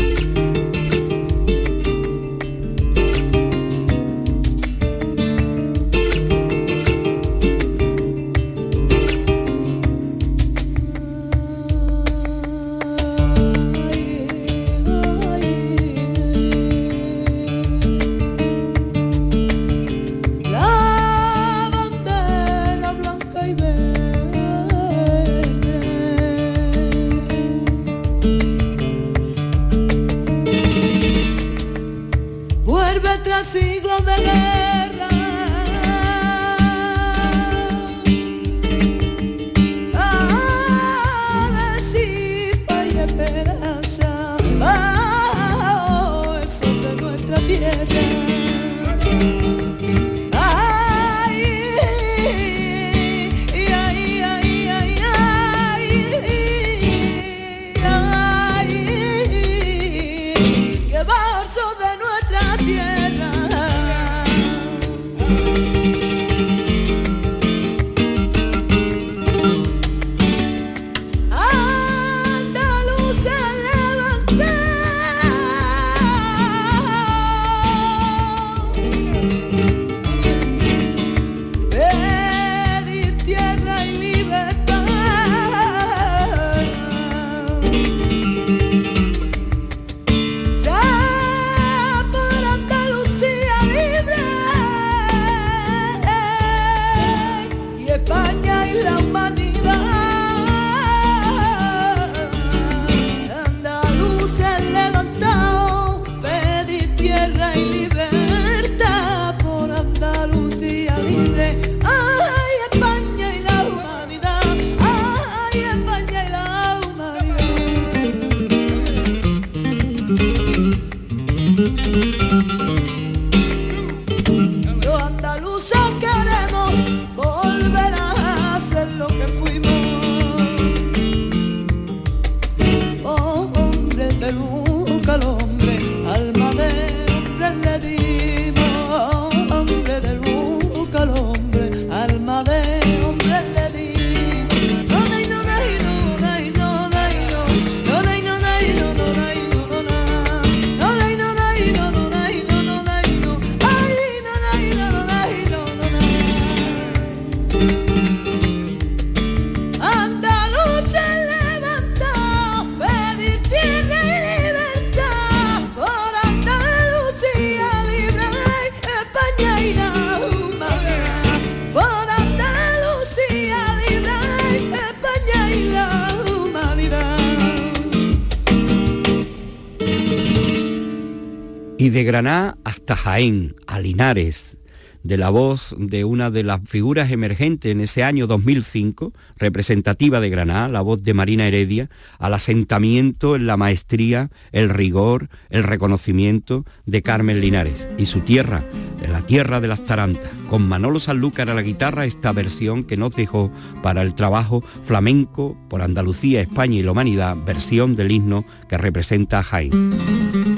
Granada 182.13 182.59
hasta 182.63 182.95
Jaén, 182.95 183.55
a 183.65 183.79
Linares, 183.79 184.55
de 185.01 185.17
la 185.17 185.31
voz 185.31 185.75
de 185.79 186.05
una 186.05 186.29
de 186.29 186.43
las 186.43 186.61
figuras 186.63 187.09
emergentes 187.09 187.71
en 187.71 187.81
ese 187.81 188.03
año 188.03 188.27
2005, 188.27 189.13
representativa 189.35 190.19
de 190.19 190.29
Granada, 190.29 190.69
la 190.69 190.81
voz 190.81 191.01
de 191.01 191.15
Marina 191.15 191.47
Heredia, 191.47 191.89
al 192.19 192.35
asentamiento 192.35 193.35
en 193.35 193.47
la 193.47 193.57
maestría, 193.57 194.29
el 194.51 194.69
rigor, 194.69 195.29
el 195.49 195.63
reconocimiento 195.63 196.65
de 196.85 197.01
Carmen 197.01 197.41
Linares 197.41 197.89
y 197.97 198.05
su 198.05 198.19
tierra, 198.19 198.63
la 199.09 199.21
tierra 199.21 199.59
de 199.59 199.69
las 199.69 199.83
tarantas, 199.83 200.29
con 200.51 200.69
Manolo 200.69 200.99
Sanlúcar 200.99 201.49
a 201.49 201.55
la 201.55 201.63
guitarra, 201.63 202.05
esta 202.05 202.31
versión 202.31 202.83
que 202.83 202.95
nos 202.95 203.15
dejó 203.15 203.51
para 203.81 204.03
el 204.03 204.13
trabajo 204.13 204.63
flamenco 204.83 205.57
por 205.67 205.81
Andalucía, 205.81 206.41
España 206.41 206.77
y 206.77 206.83
la 206.83 206.91
humanidad, 206.91 207.35
versión 207.43 207.95
del 207.95 208.11
himno 208.11 208.45
que 208.69 208.77
representa 208.77 209.39
a 209.39 209.43
Jaén. 209.43 210.52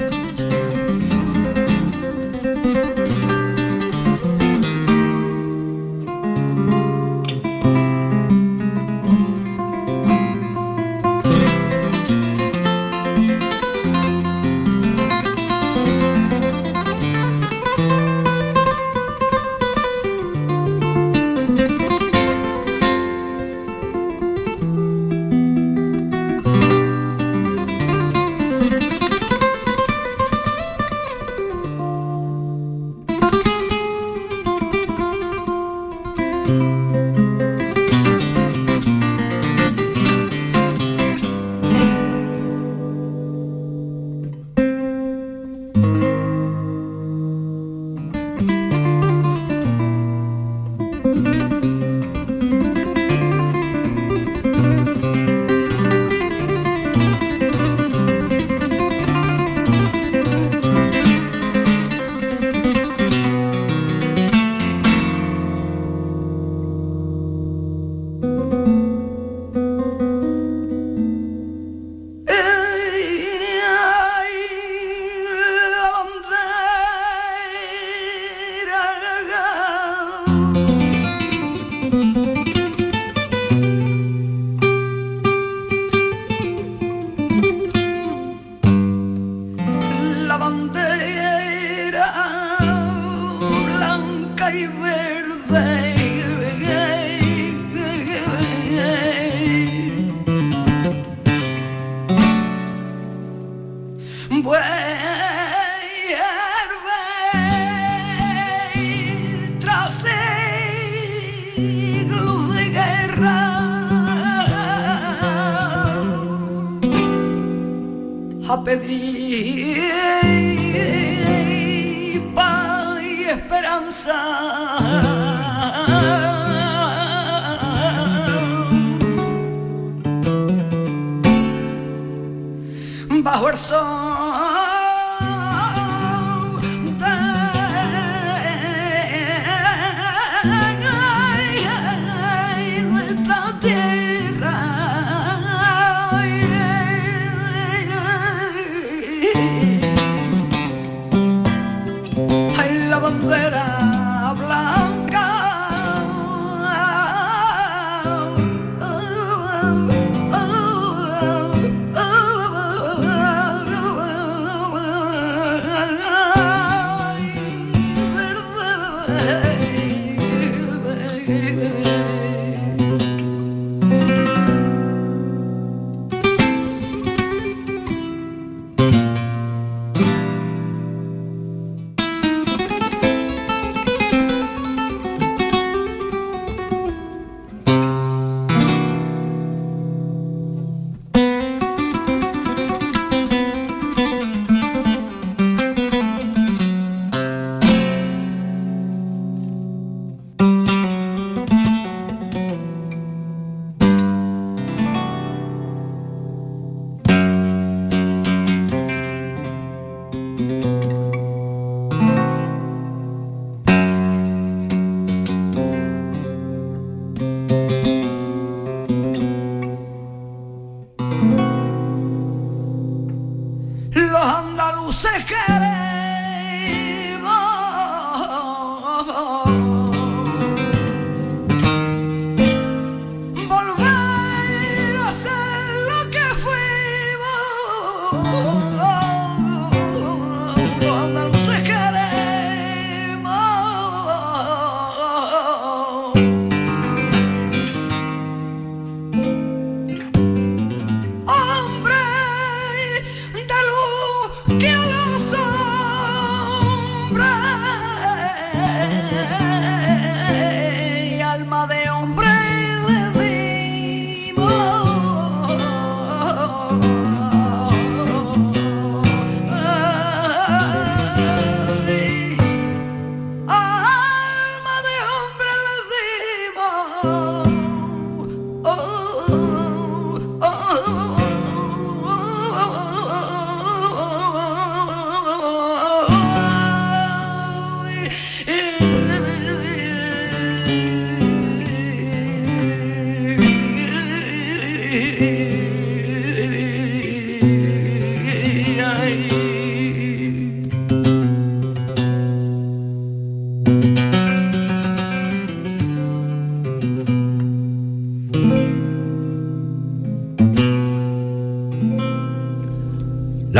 La 118.66 118.74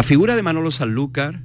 figura 0.06 0.36
de 0.36 0.42
Manolo 0.44 0.70
Sanlúcar 0.70 1.40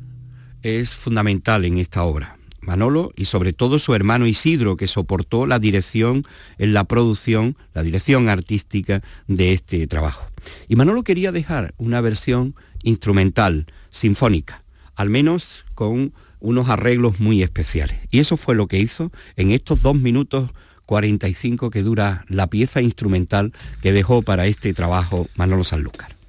es 0.61 0.91
fundamental 0.91 1.65
en 1.65 1.79
esta 1.79 2.03
obra. 2.03 2.37
Manolo 2.61 3.11
y 3.15 3.25
sobre 3.25 3.53
todo 3.53 3.79
su 3.79 3.95
hermano 3.95 4.27
Isidro, 4.27 4.77
que 4.77 4.85
soportó 4.85 5.47
la 5.47 5.57
dirección 5.57 6.21
en 6.59 6.75
la 6.75 6.83
producción, 6.83 7.57
la 7.73 7.81
dirección 7.81 8.29
artística 8.29 9.01
de 9.27 9.53
este 9.53 9.87
trabajo. 9.87 10.23
Y 10.67 10.75
Manolo 10.75 11.01
quería 11.01 11.31
dejar 11.31 11.73
una 11.79 12.01
versión 12.01 12.53
instrumental, 12.83 13.65
sinfónica, 13.89 14.63
al 14.95 15.09
menos 15.09 15.65
con 15.73 16.13
unos 16.39 16.69
arreglos 16.69 17.19
muy 17.19 17.41
especiales. 17.41 17.97
Y 18.11 18.19
eso 18.19 18.37
fue 18.37 18.53
lo 18.53 18.67
que 18.67 18.77
hizo 18.77 19.11
en 19.37 19.49
estos 19.49 19.81
dos 19.81 19.95
minutos 19.95 20.51
45 20.85 21.71
que 21.71 21.81
dura 21.81 22.25
la 22.29 22.45
pieza 22.45 22.79
instrumental 22.79 23.53
que 23.81 23.91
dejó 23.91 24.21
para 24.21 24.45
este 24.45 24.71
trabajo 24.75 25.25
Manolo 25.35 25.63
Sanlúcar. 25.63 26.20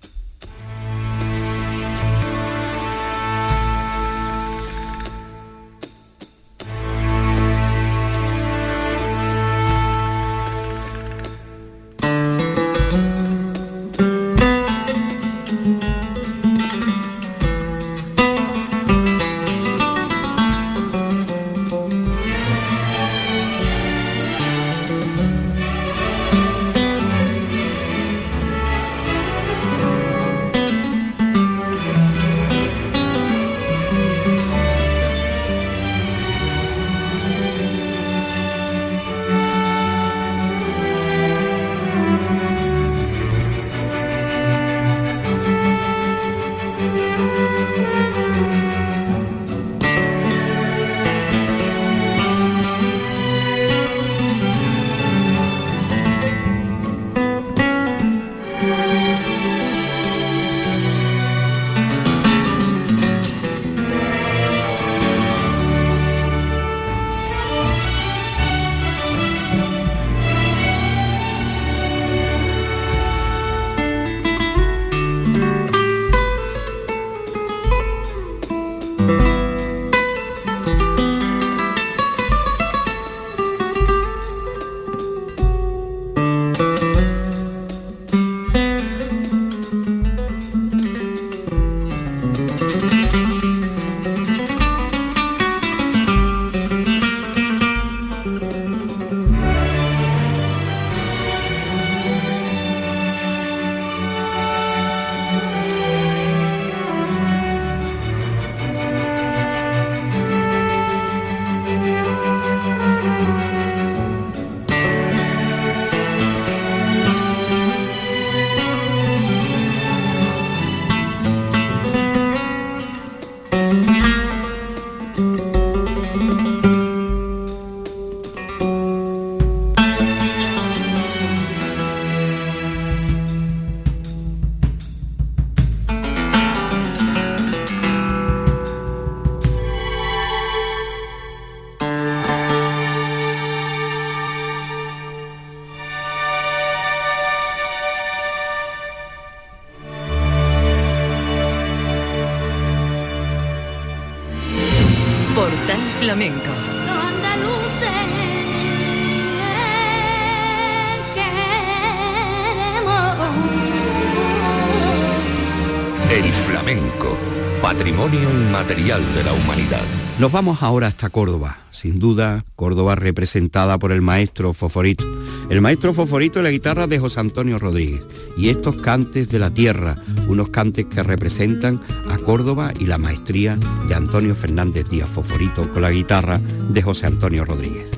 Inmaterial 168.62 169.02
de 169.14 169.24
la 169.24 169.32
humanidad. 169.32 169.80
Nos 170.20 170.30
vamos 170.30 170.62
ahora 170.62 170.86
hasta 170.86 171.10
Córdoba, 171.10 171.58
sin 171.72 171.98
duda 171.98 172.44
Córdoba 172.54 172.94
representada 172.94 173.76
por 173.76 173.90
el 173.90 174.02
maestro 174.02 174.52
Foforito. 174.52 175.04
El 175.50 175.60
maestro 175.60 175.92
Foforito 175.92 176.38
y 176.38 176.44
la 176.44 176.50
guitarra 176.52 176.86
de 176.86 177.00
José 177.00 177.18
Antonio 177.18 177.58
Rodríguez. 177.58 178.06
Y 178.36 178.50
estos 178.50 178.76
cantes 178.76 179.30
de 179.30 179.40
la 179.40 179.52
tierra, 179.52 179.96
unos 180.28 180.50
cantes 180.50 180.86
que 180.86 181.02
representan 181.02 181.80
a 182.08 182.18
Córdoba 182.18 182.72
y 182.78 182.86
la 182.86 182.98
maestría 182.98 183.56
de 183.88 183.96
Antonio 183.96 184.36
Fernández 184.36 184.88
Díaz 184.88 185.08
Foforito 185.08 185.68
con 185.72 185.82
la 185.82 185.90
guitarra 185.90 186.40
de 186.68 186.82
José 186.82 187.06
Antonio 187.06 187.44
Rodríguez. 187.44 187.90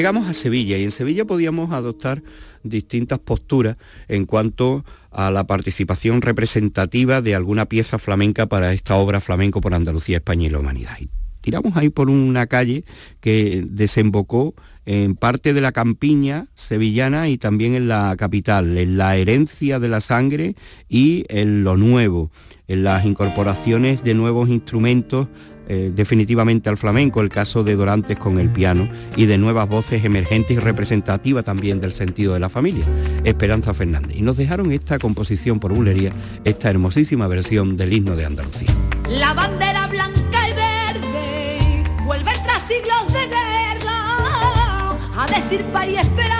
Llegamos 0.00 0.28
a 0.28 0.32
Sevilla 0.32 0.78
y 0.78 0.84
en 0.84 0.92
Sevilla 0.92 1.26
podíamos 1.26 1.72
adoptar 1.72 2.22
distintas 2.62 3.18
posturas 3.18 3.76
en 4.08 4.24
cuanto 4.24 4.82
a 5.10 5.30
la 5.30 5.44
participación 5.44 6.22
representativa 6.22 7.20
de 7.20 7.34
alguna 7.34 7.66
pieza 7.66 7.98
flamenca 7.98 8.46
para 8.46 8.72
esta 8.72 8.96
obra 8.96 9.20
flamenco 9.20 9.60
por 9.60 9.74
Andalucía, 9.74 10.16
España 10.16 10.46
y 10.46 10.48
la 10.48 10.60
humanidad. 10.60 10.96
Y 10.98 11.10
tiramos 11.42 11.76
ahí 11.76 11.90
por 11.90 12.08
una 12.08 12.46
calle 12.46 12.84
que 13.20 13.62
desembocó 13.68 14.54
en 14.86 15.16
parte 15.16 15.52
de 15.52 15.60
la 15.60 15.72
campiña 15.72 16.46
sevillana 16.54 17.28
y 17.28 17.36
también 17.36 17.74
en 17.74 17.86
la 17.86 18.16
capital, 18.16 18.78
en 18.78 18.96
la 18.96 19.16
herencia 19.16 19.80
de 19.80 19.88
la 19.90 20.00
sangre 20.00 20.56
y 20.88 21.26
en 21.28 21.62
lo 21.62 21.76
nuevo, 21.76 22.30
en 22.68 22.84
las 22.84 23.04
incorporaciones 23.04 24.02
de 24.02 24.14
nuevos 24.14 24.48
instrumentos 24.48 25.28
eh, 25.72 25.92
definitivamente 25.94 26.68
al 26.68 26.76
flamenco, 26.76 27.20
el 27.20 27.28
caso 27.28 27.62
de 27.62 27.76
Dorantes 27.76 28.18
con 28.18 28.40
el 28.40 28.50
piano 28.50 28.88
y 29.14 29.26
de 29.26 29.38
nuevas 29.38 29.68
voces 29.68 30.04
emergentes 30.04 30.56
y 30.56 30.58
representativas 30.58 31.44
también 31.44 31.80
del 31.80 31.92
sentido 31.92 32.34
de 32.34 32.40
la 32.40 32.48
familia, 32.48 32.84
Esperanza 33.22 33.72
Fernández. 33.72 34.16
Y 34.16 34.22
nos 34.22 34.36
dejaron 34.36 34.72
esta 34.72 34.98
composición 34.98 35.60
por 35.60 35.72
bulería, 35.72 36.12
esta 36.42 36.70
hermosísima 36.70 37.28
versión 37.28 37.76
del 37.76 37.92
himno 37.92 38.16
de 38.16 38.24
Andalucía. 38.24 38.74
La 39.10 39.32
bandera 39.32 39.86
blanca 39.86 40.48
y 40.48 40.52
verde 40.54 41.84
vuelve 42.04 42.32
tras 42.42 42.62
siglos 42.66 43.06
de 43.12 43.28
guerra 43.28 44.98
a 45.22 45.26
decir 45.28 45.60
esperanza 45.60 46.39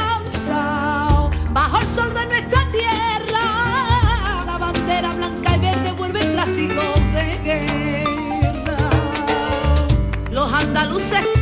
andaluces 10.60 11.39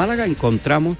Málaga 0.00 0.24
encontramos 0.24 0.96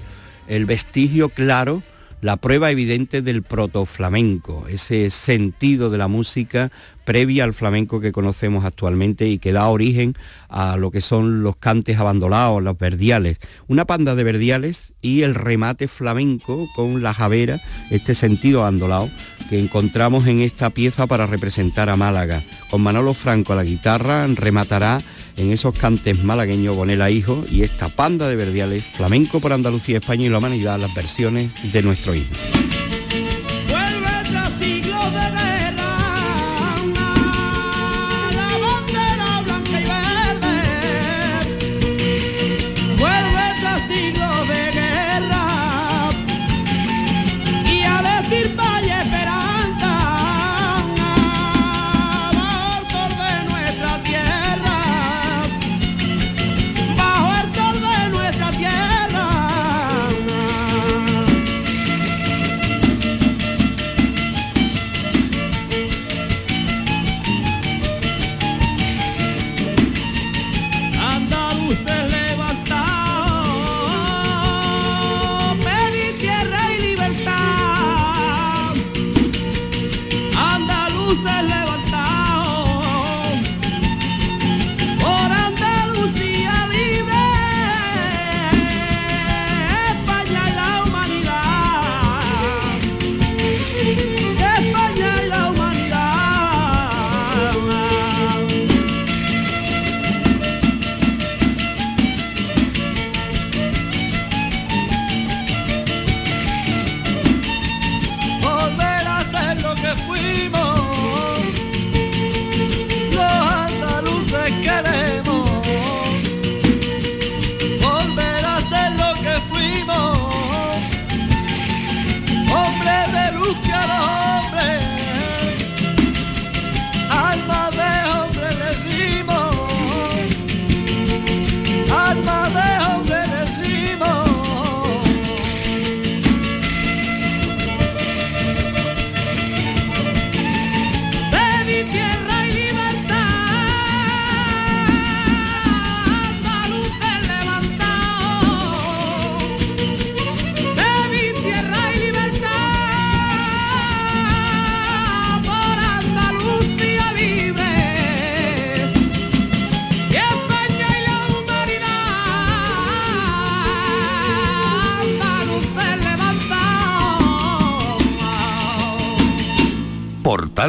el 0.47 0.67
vestigio 0.67 1.29
claro, 1.29 1.81
la 2.21 2.37
prueba 2.37 2.69
evidente 2.69 3.23
del 3.23 3.41
protoflamenco, 3.41 4.67
ese 4.67 5.09
sentido 5.09 5.89
de 5.89 5.97
la 5.97 6.07
música 6.07 6.71
previa 7.03 7.45
al 7.45 7.55
flamenco 7.55 7.99
que 7.99 8.11
conocemos 8.11 8.63
actualmente 8.63 9.27
y 9.27 9.39
que 9.39 9.53
da 9.53 9.67
origen 9.69 10.13
a 10.49 10.77
lo 10.77 10.91
que 10.91 11.01
son 11.01 11.41
los 11.41 11.55
cantes 11.55 11.97
abandonados, 11.97 12.61
los 12.61 12.77
verdiales. 12.77 13.39
Una 13.67 13.85
panda 13.85 14.13
de 14.13 14.23
verdiales 14.23 14.93
y 15.01 15.23
el 15.23 15.33
remate 15.33 15.87
flamenco 15.87 16.69
con 16.75 17.01
la 17.01 17.15
javera, 17.15 17.59
este 17.89 18.13
sentido 18.13 18.61
abandonado 18.61 19.09
que 19.49 19.57
encontramos 19.57 20.27
en 20.27 20.41
esta 20.41 20.69
pieza 20.69 21.07
para 21.07 21.25
representar 21.25 21.89
a 21.89 21.95
Málaga. 21.95 22.43
Con 22.69 22.81
Manolo 22.81 23.15
Franco 23.15 23.53
a 23.53 23.55
la 23.55 23.63
guitarra 23.63 24.27
rematará 24.27 24.99
en 25.41 25.51
esos 25.51 25.75
cantes 25.77 26.23
malagueños 26.23 26.75
Bonela 26.75 27.09
Hijo 27.09 27.43
y 27.49 27.63
esta 27.63 27.89
panda 27.89 28.27
de 28.27 28.35
verdiales, 28.35 28.83
flamenco 28.83 29.39
por 29.39 29.53
Andalucía, 29.53 29.97
España 29.97 30.25
y 30.25 30.29
la 30.29 30.37
humanidad, 30.37 30.79
las 30.79 30.93
versiones 30.93 31.73
de 31.73 31.81
nuestro 31.81 32.13
himno. 32.13 32.70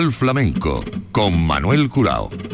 Canal 0.03 0.13
Flamenco 0.13 0.83
con 1.13 1.47
Manuel 1.47 1.89
Curao. 1.89 2.52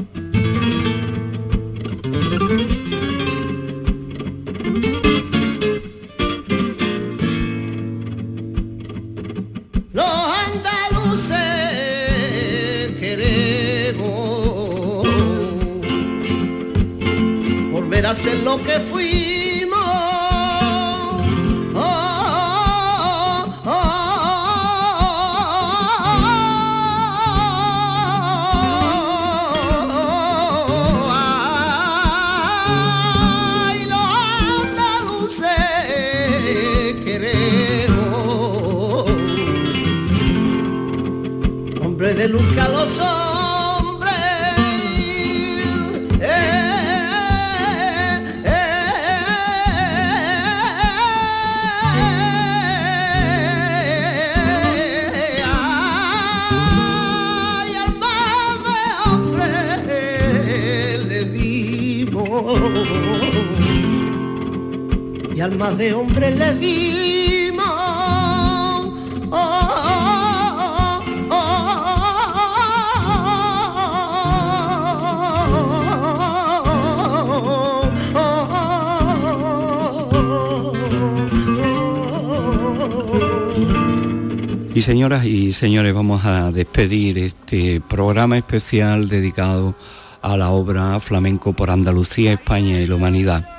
Y 84.79 84.83
señoras 84.83 85.25
y 85.25 85.53
señores, 85.53 85.93
vamos 85.93 86.25
a 86.25 86.53
despedir 86.53 87.19
este 87.19 87.81
programa 87.81 88.39
especial 88.39 89.09
dedicado 89.09 89.75
a 90.23 90.37
la 90.37 90.51
obra 90.51 91.01
Flamenco 91.01 91.53
por 91.53 91.71
Andalucía, 91.71 92.35
España 92.35 92.81
y 92.81 92.87
la 92.87 92.95
Humanidad, 92.95 93.58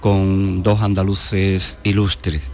con 0.00 0.62
dos 0.62 0.80
andaluces 0.80 1.78
ilustres. 1.84 2.50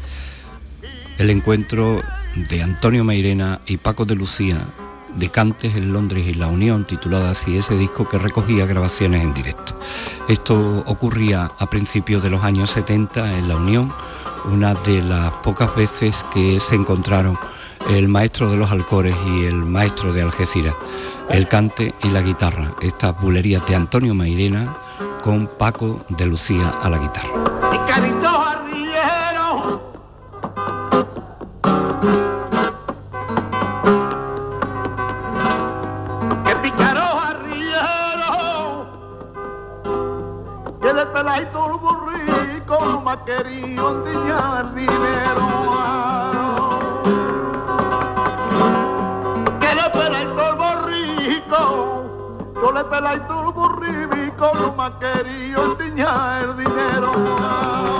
El 1.19 1.31
encuentro 1.31 2.03
de 2.51 2.63
Antonio 2.63 3.05
Mairena 3.05 3.61
y 3.67 3.79
Paco 3.79 4.05
de 4.05 4.15
Lucía, 4.15 4.67
de 5.15 5.31
Cantes 5.31 5.75
en 5.77 5.93
Londres 5.93 6.27
y 6.27 6.35
La 6.35 6.49
Unión, 6.49 6.87
titulada 6.87 7.31
así 7.31 7.57
ese 7.57 7.79
disco 7.79 8.07
que 8.09 8.19
recogía 8.19 8.67
grabaciones 8.67 9.23
en 9.23 9.33
directo. 9.33 9.79
Esto 10.29 10.85
ocurría 10.87 11.53
a 11.59 11.71
principios 11.71 12.23
de 12.23 12.31
los 12.31 12.45
años 12.45 12.71
70 12.71 13.39
en 13.39 13.49
La 13.49 13.57
Unión, 13.57 13.93
una 14.45 14.75
de 14.75 15.03
las 15.03 15.33
pocas 15.43 15.75
veces 15.75 16.25
que 16.33 16.61
se 16.61 16.75
encontraron 16.75 17.39
el 17.89 18.09
maestro 18.09 18.51
de 18.51 18.57
los 18.57 18.71
Alcores 18.71 19.15
y 19.27 19.45
el 19.45 19.55
maestro 19.55 20.13
de 20.13 20.23
Algeciras, 20.23 20.75
el 21.31 21.49
cante 21.49 21.95
y 22.03 22.09
la 22.09 22.21
guitarra, 22.21 22.75
estas 22.83 23.19
bulerías 23.21 23.67
de 23.67 23.77
Antonio 23.77 24.15
Mairena 24.15 24.77
con 25.23 25.47
Paco 25.47 26.01
de 26.09 26.27
Lucía 26.27 26.73
a 26.83 26.91
la 26.91 26.99
guitarra. 26.99 27.31
Y 27.73 27.91
Carlitos 27.91 28.47
Le 54.39 54.53
peláis 54.53 55.55
todo 55.55 55.79
el 55.81 56.57
dinero. 56.59 57.96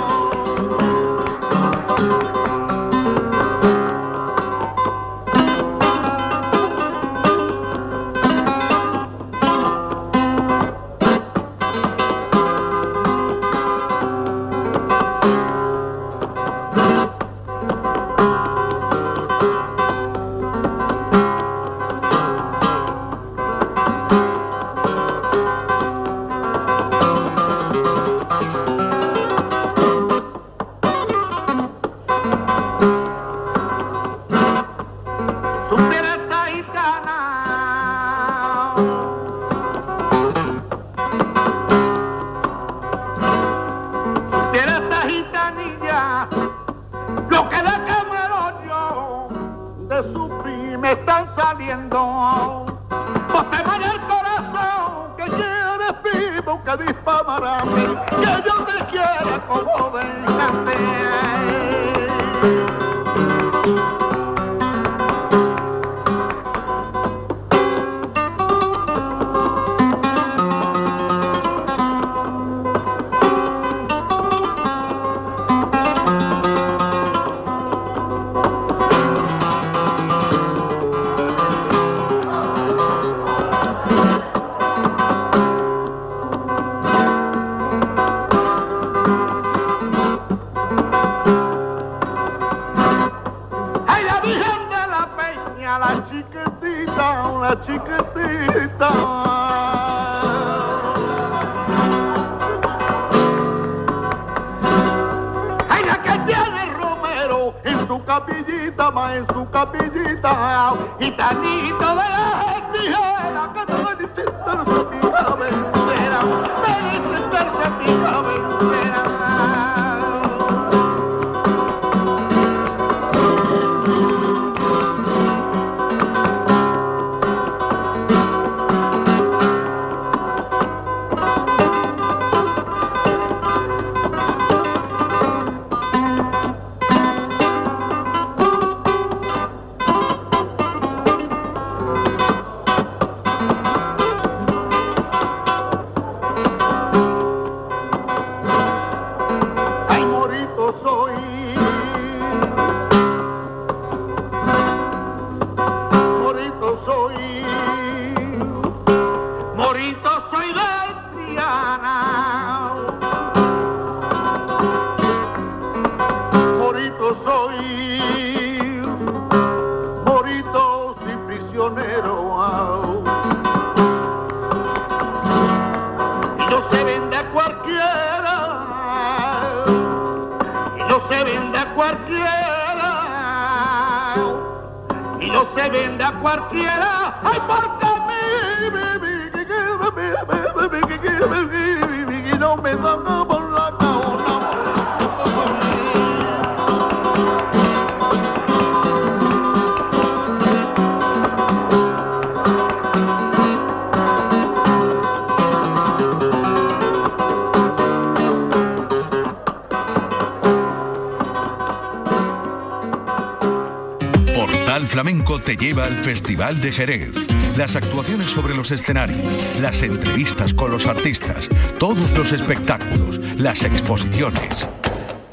Lleva 215.57 215.85
al 215.85 215.95
Festival 215.95 216.59
de 216.61 216.71
Jerez. 216.71 217.15
Las 217.55 217.75
actuaciones 217.75 218.29
sobre 218.29 218.55
los 218.55 218.71
escenarios, 218.71 219.37
las 219.61 219.81
entrevistas 219.81 220.53
con 220.53 220.71
los 220.71 220.87
artistas, 220.87 221.49
todos 221.79 222.15
los 222.17 222.31
espectáculos, 222.31 223.19
las 223.37 223.63
exposiciones. 223.63 224.69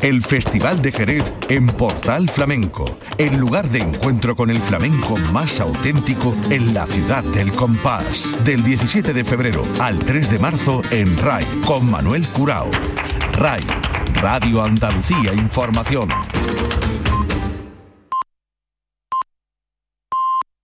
El 0.00 0.22
Festival 0.22 0.82
de 0.82 0.92
Jerez 0.92 1.32
en 1.48 1.66
Portal 1.66 2.28
Flamenco, 2.28 2.98
el 3.18 3.36
lugar 3.36 3.68
de 3.70 3.80
encuentro 3.80 4.36
con 4.36 4.50
el 4.50 4.58
flamenco 4.58 5.16
más 5.32 5.60
auténtico 5.60 6.36
en 6.50 6.74
la 6.74 6.86
ciudad 6.86 7.24
del 7.24 7.52
compás. 7.52 8.32
Del 8.44 8.62
17 8.62 9.12
de 9.12 9.24
febrero 9.24 9.64
al 9.80 9.98
3 9.98 10.30
de 10.30 10.38
marzo 10.38 10.82
en 10.90 11.16
RAI 11.18 11.46
con 11.66 11.90
Manuel 11.90 12.26
Curao. 12.28 12.70
RAI, 13.32 13.64
Radio 14.20 14.62
Andalucía 14.62 15.32
Información. 15.32 16.08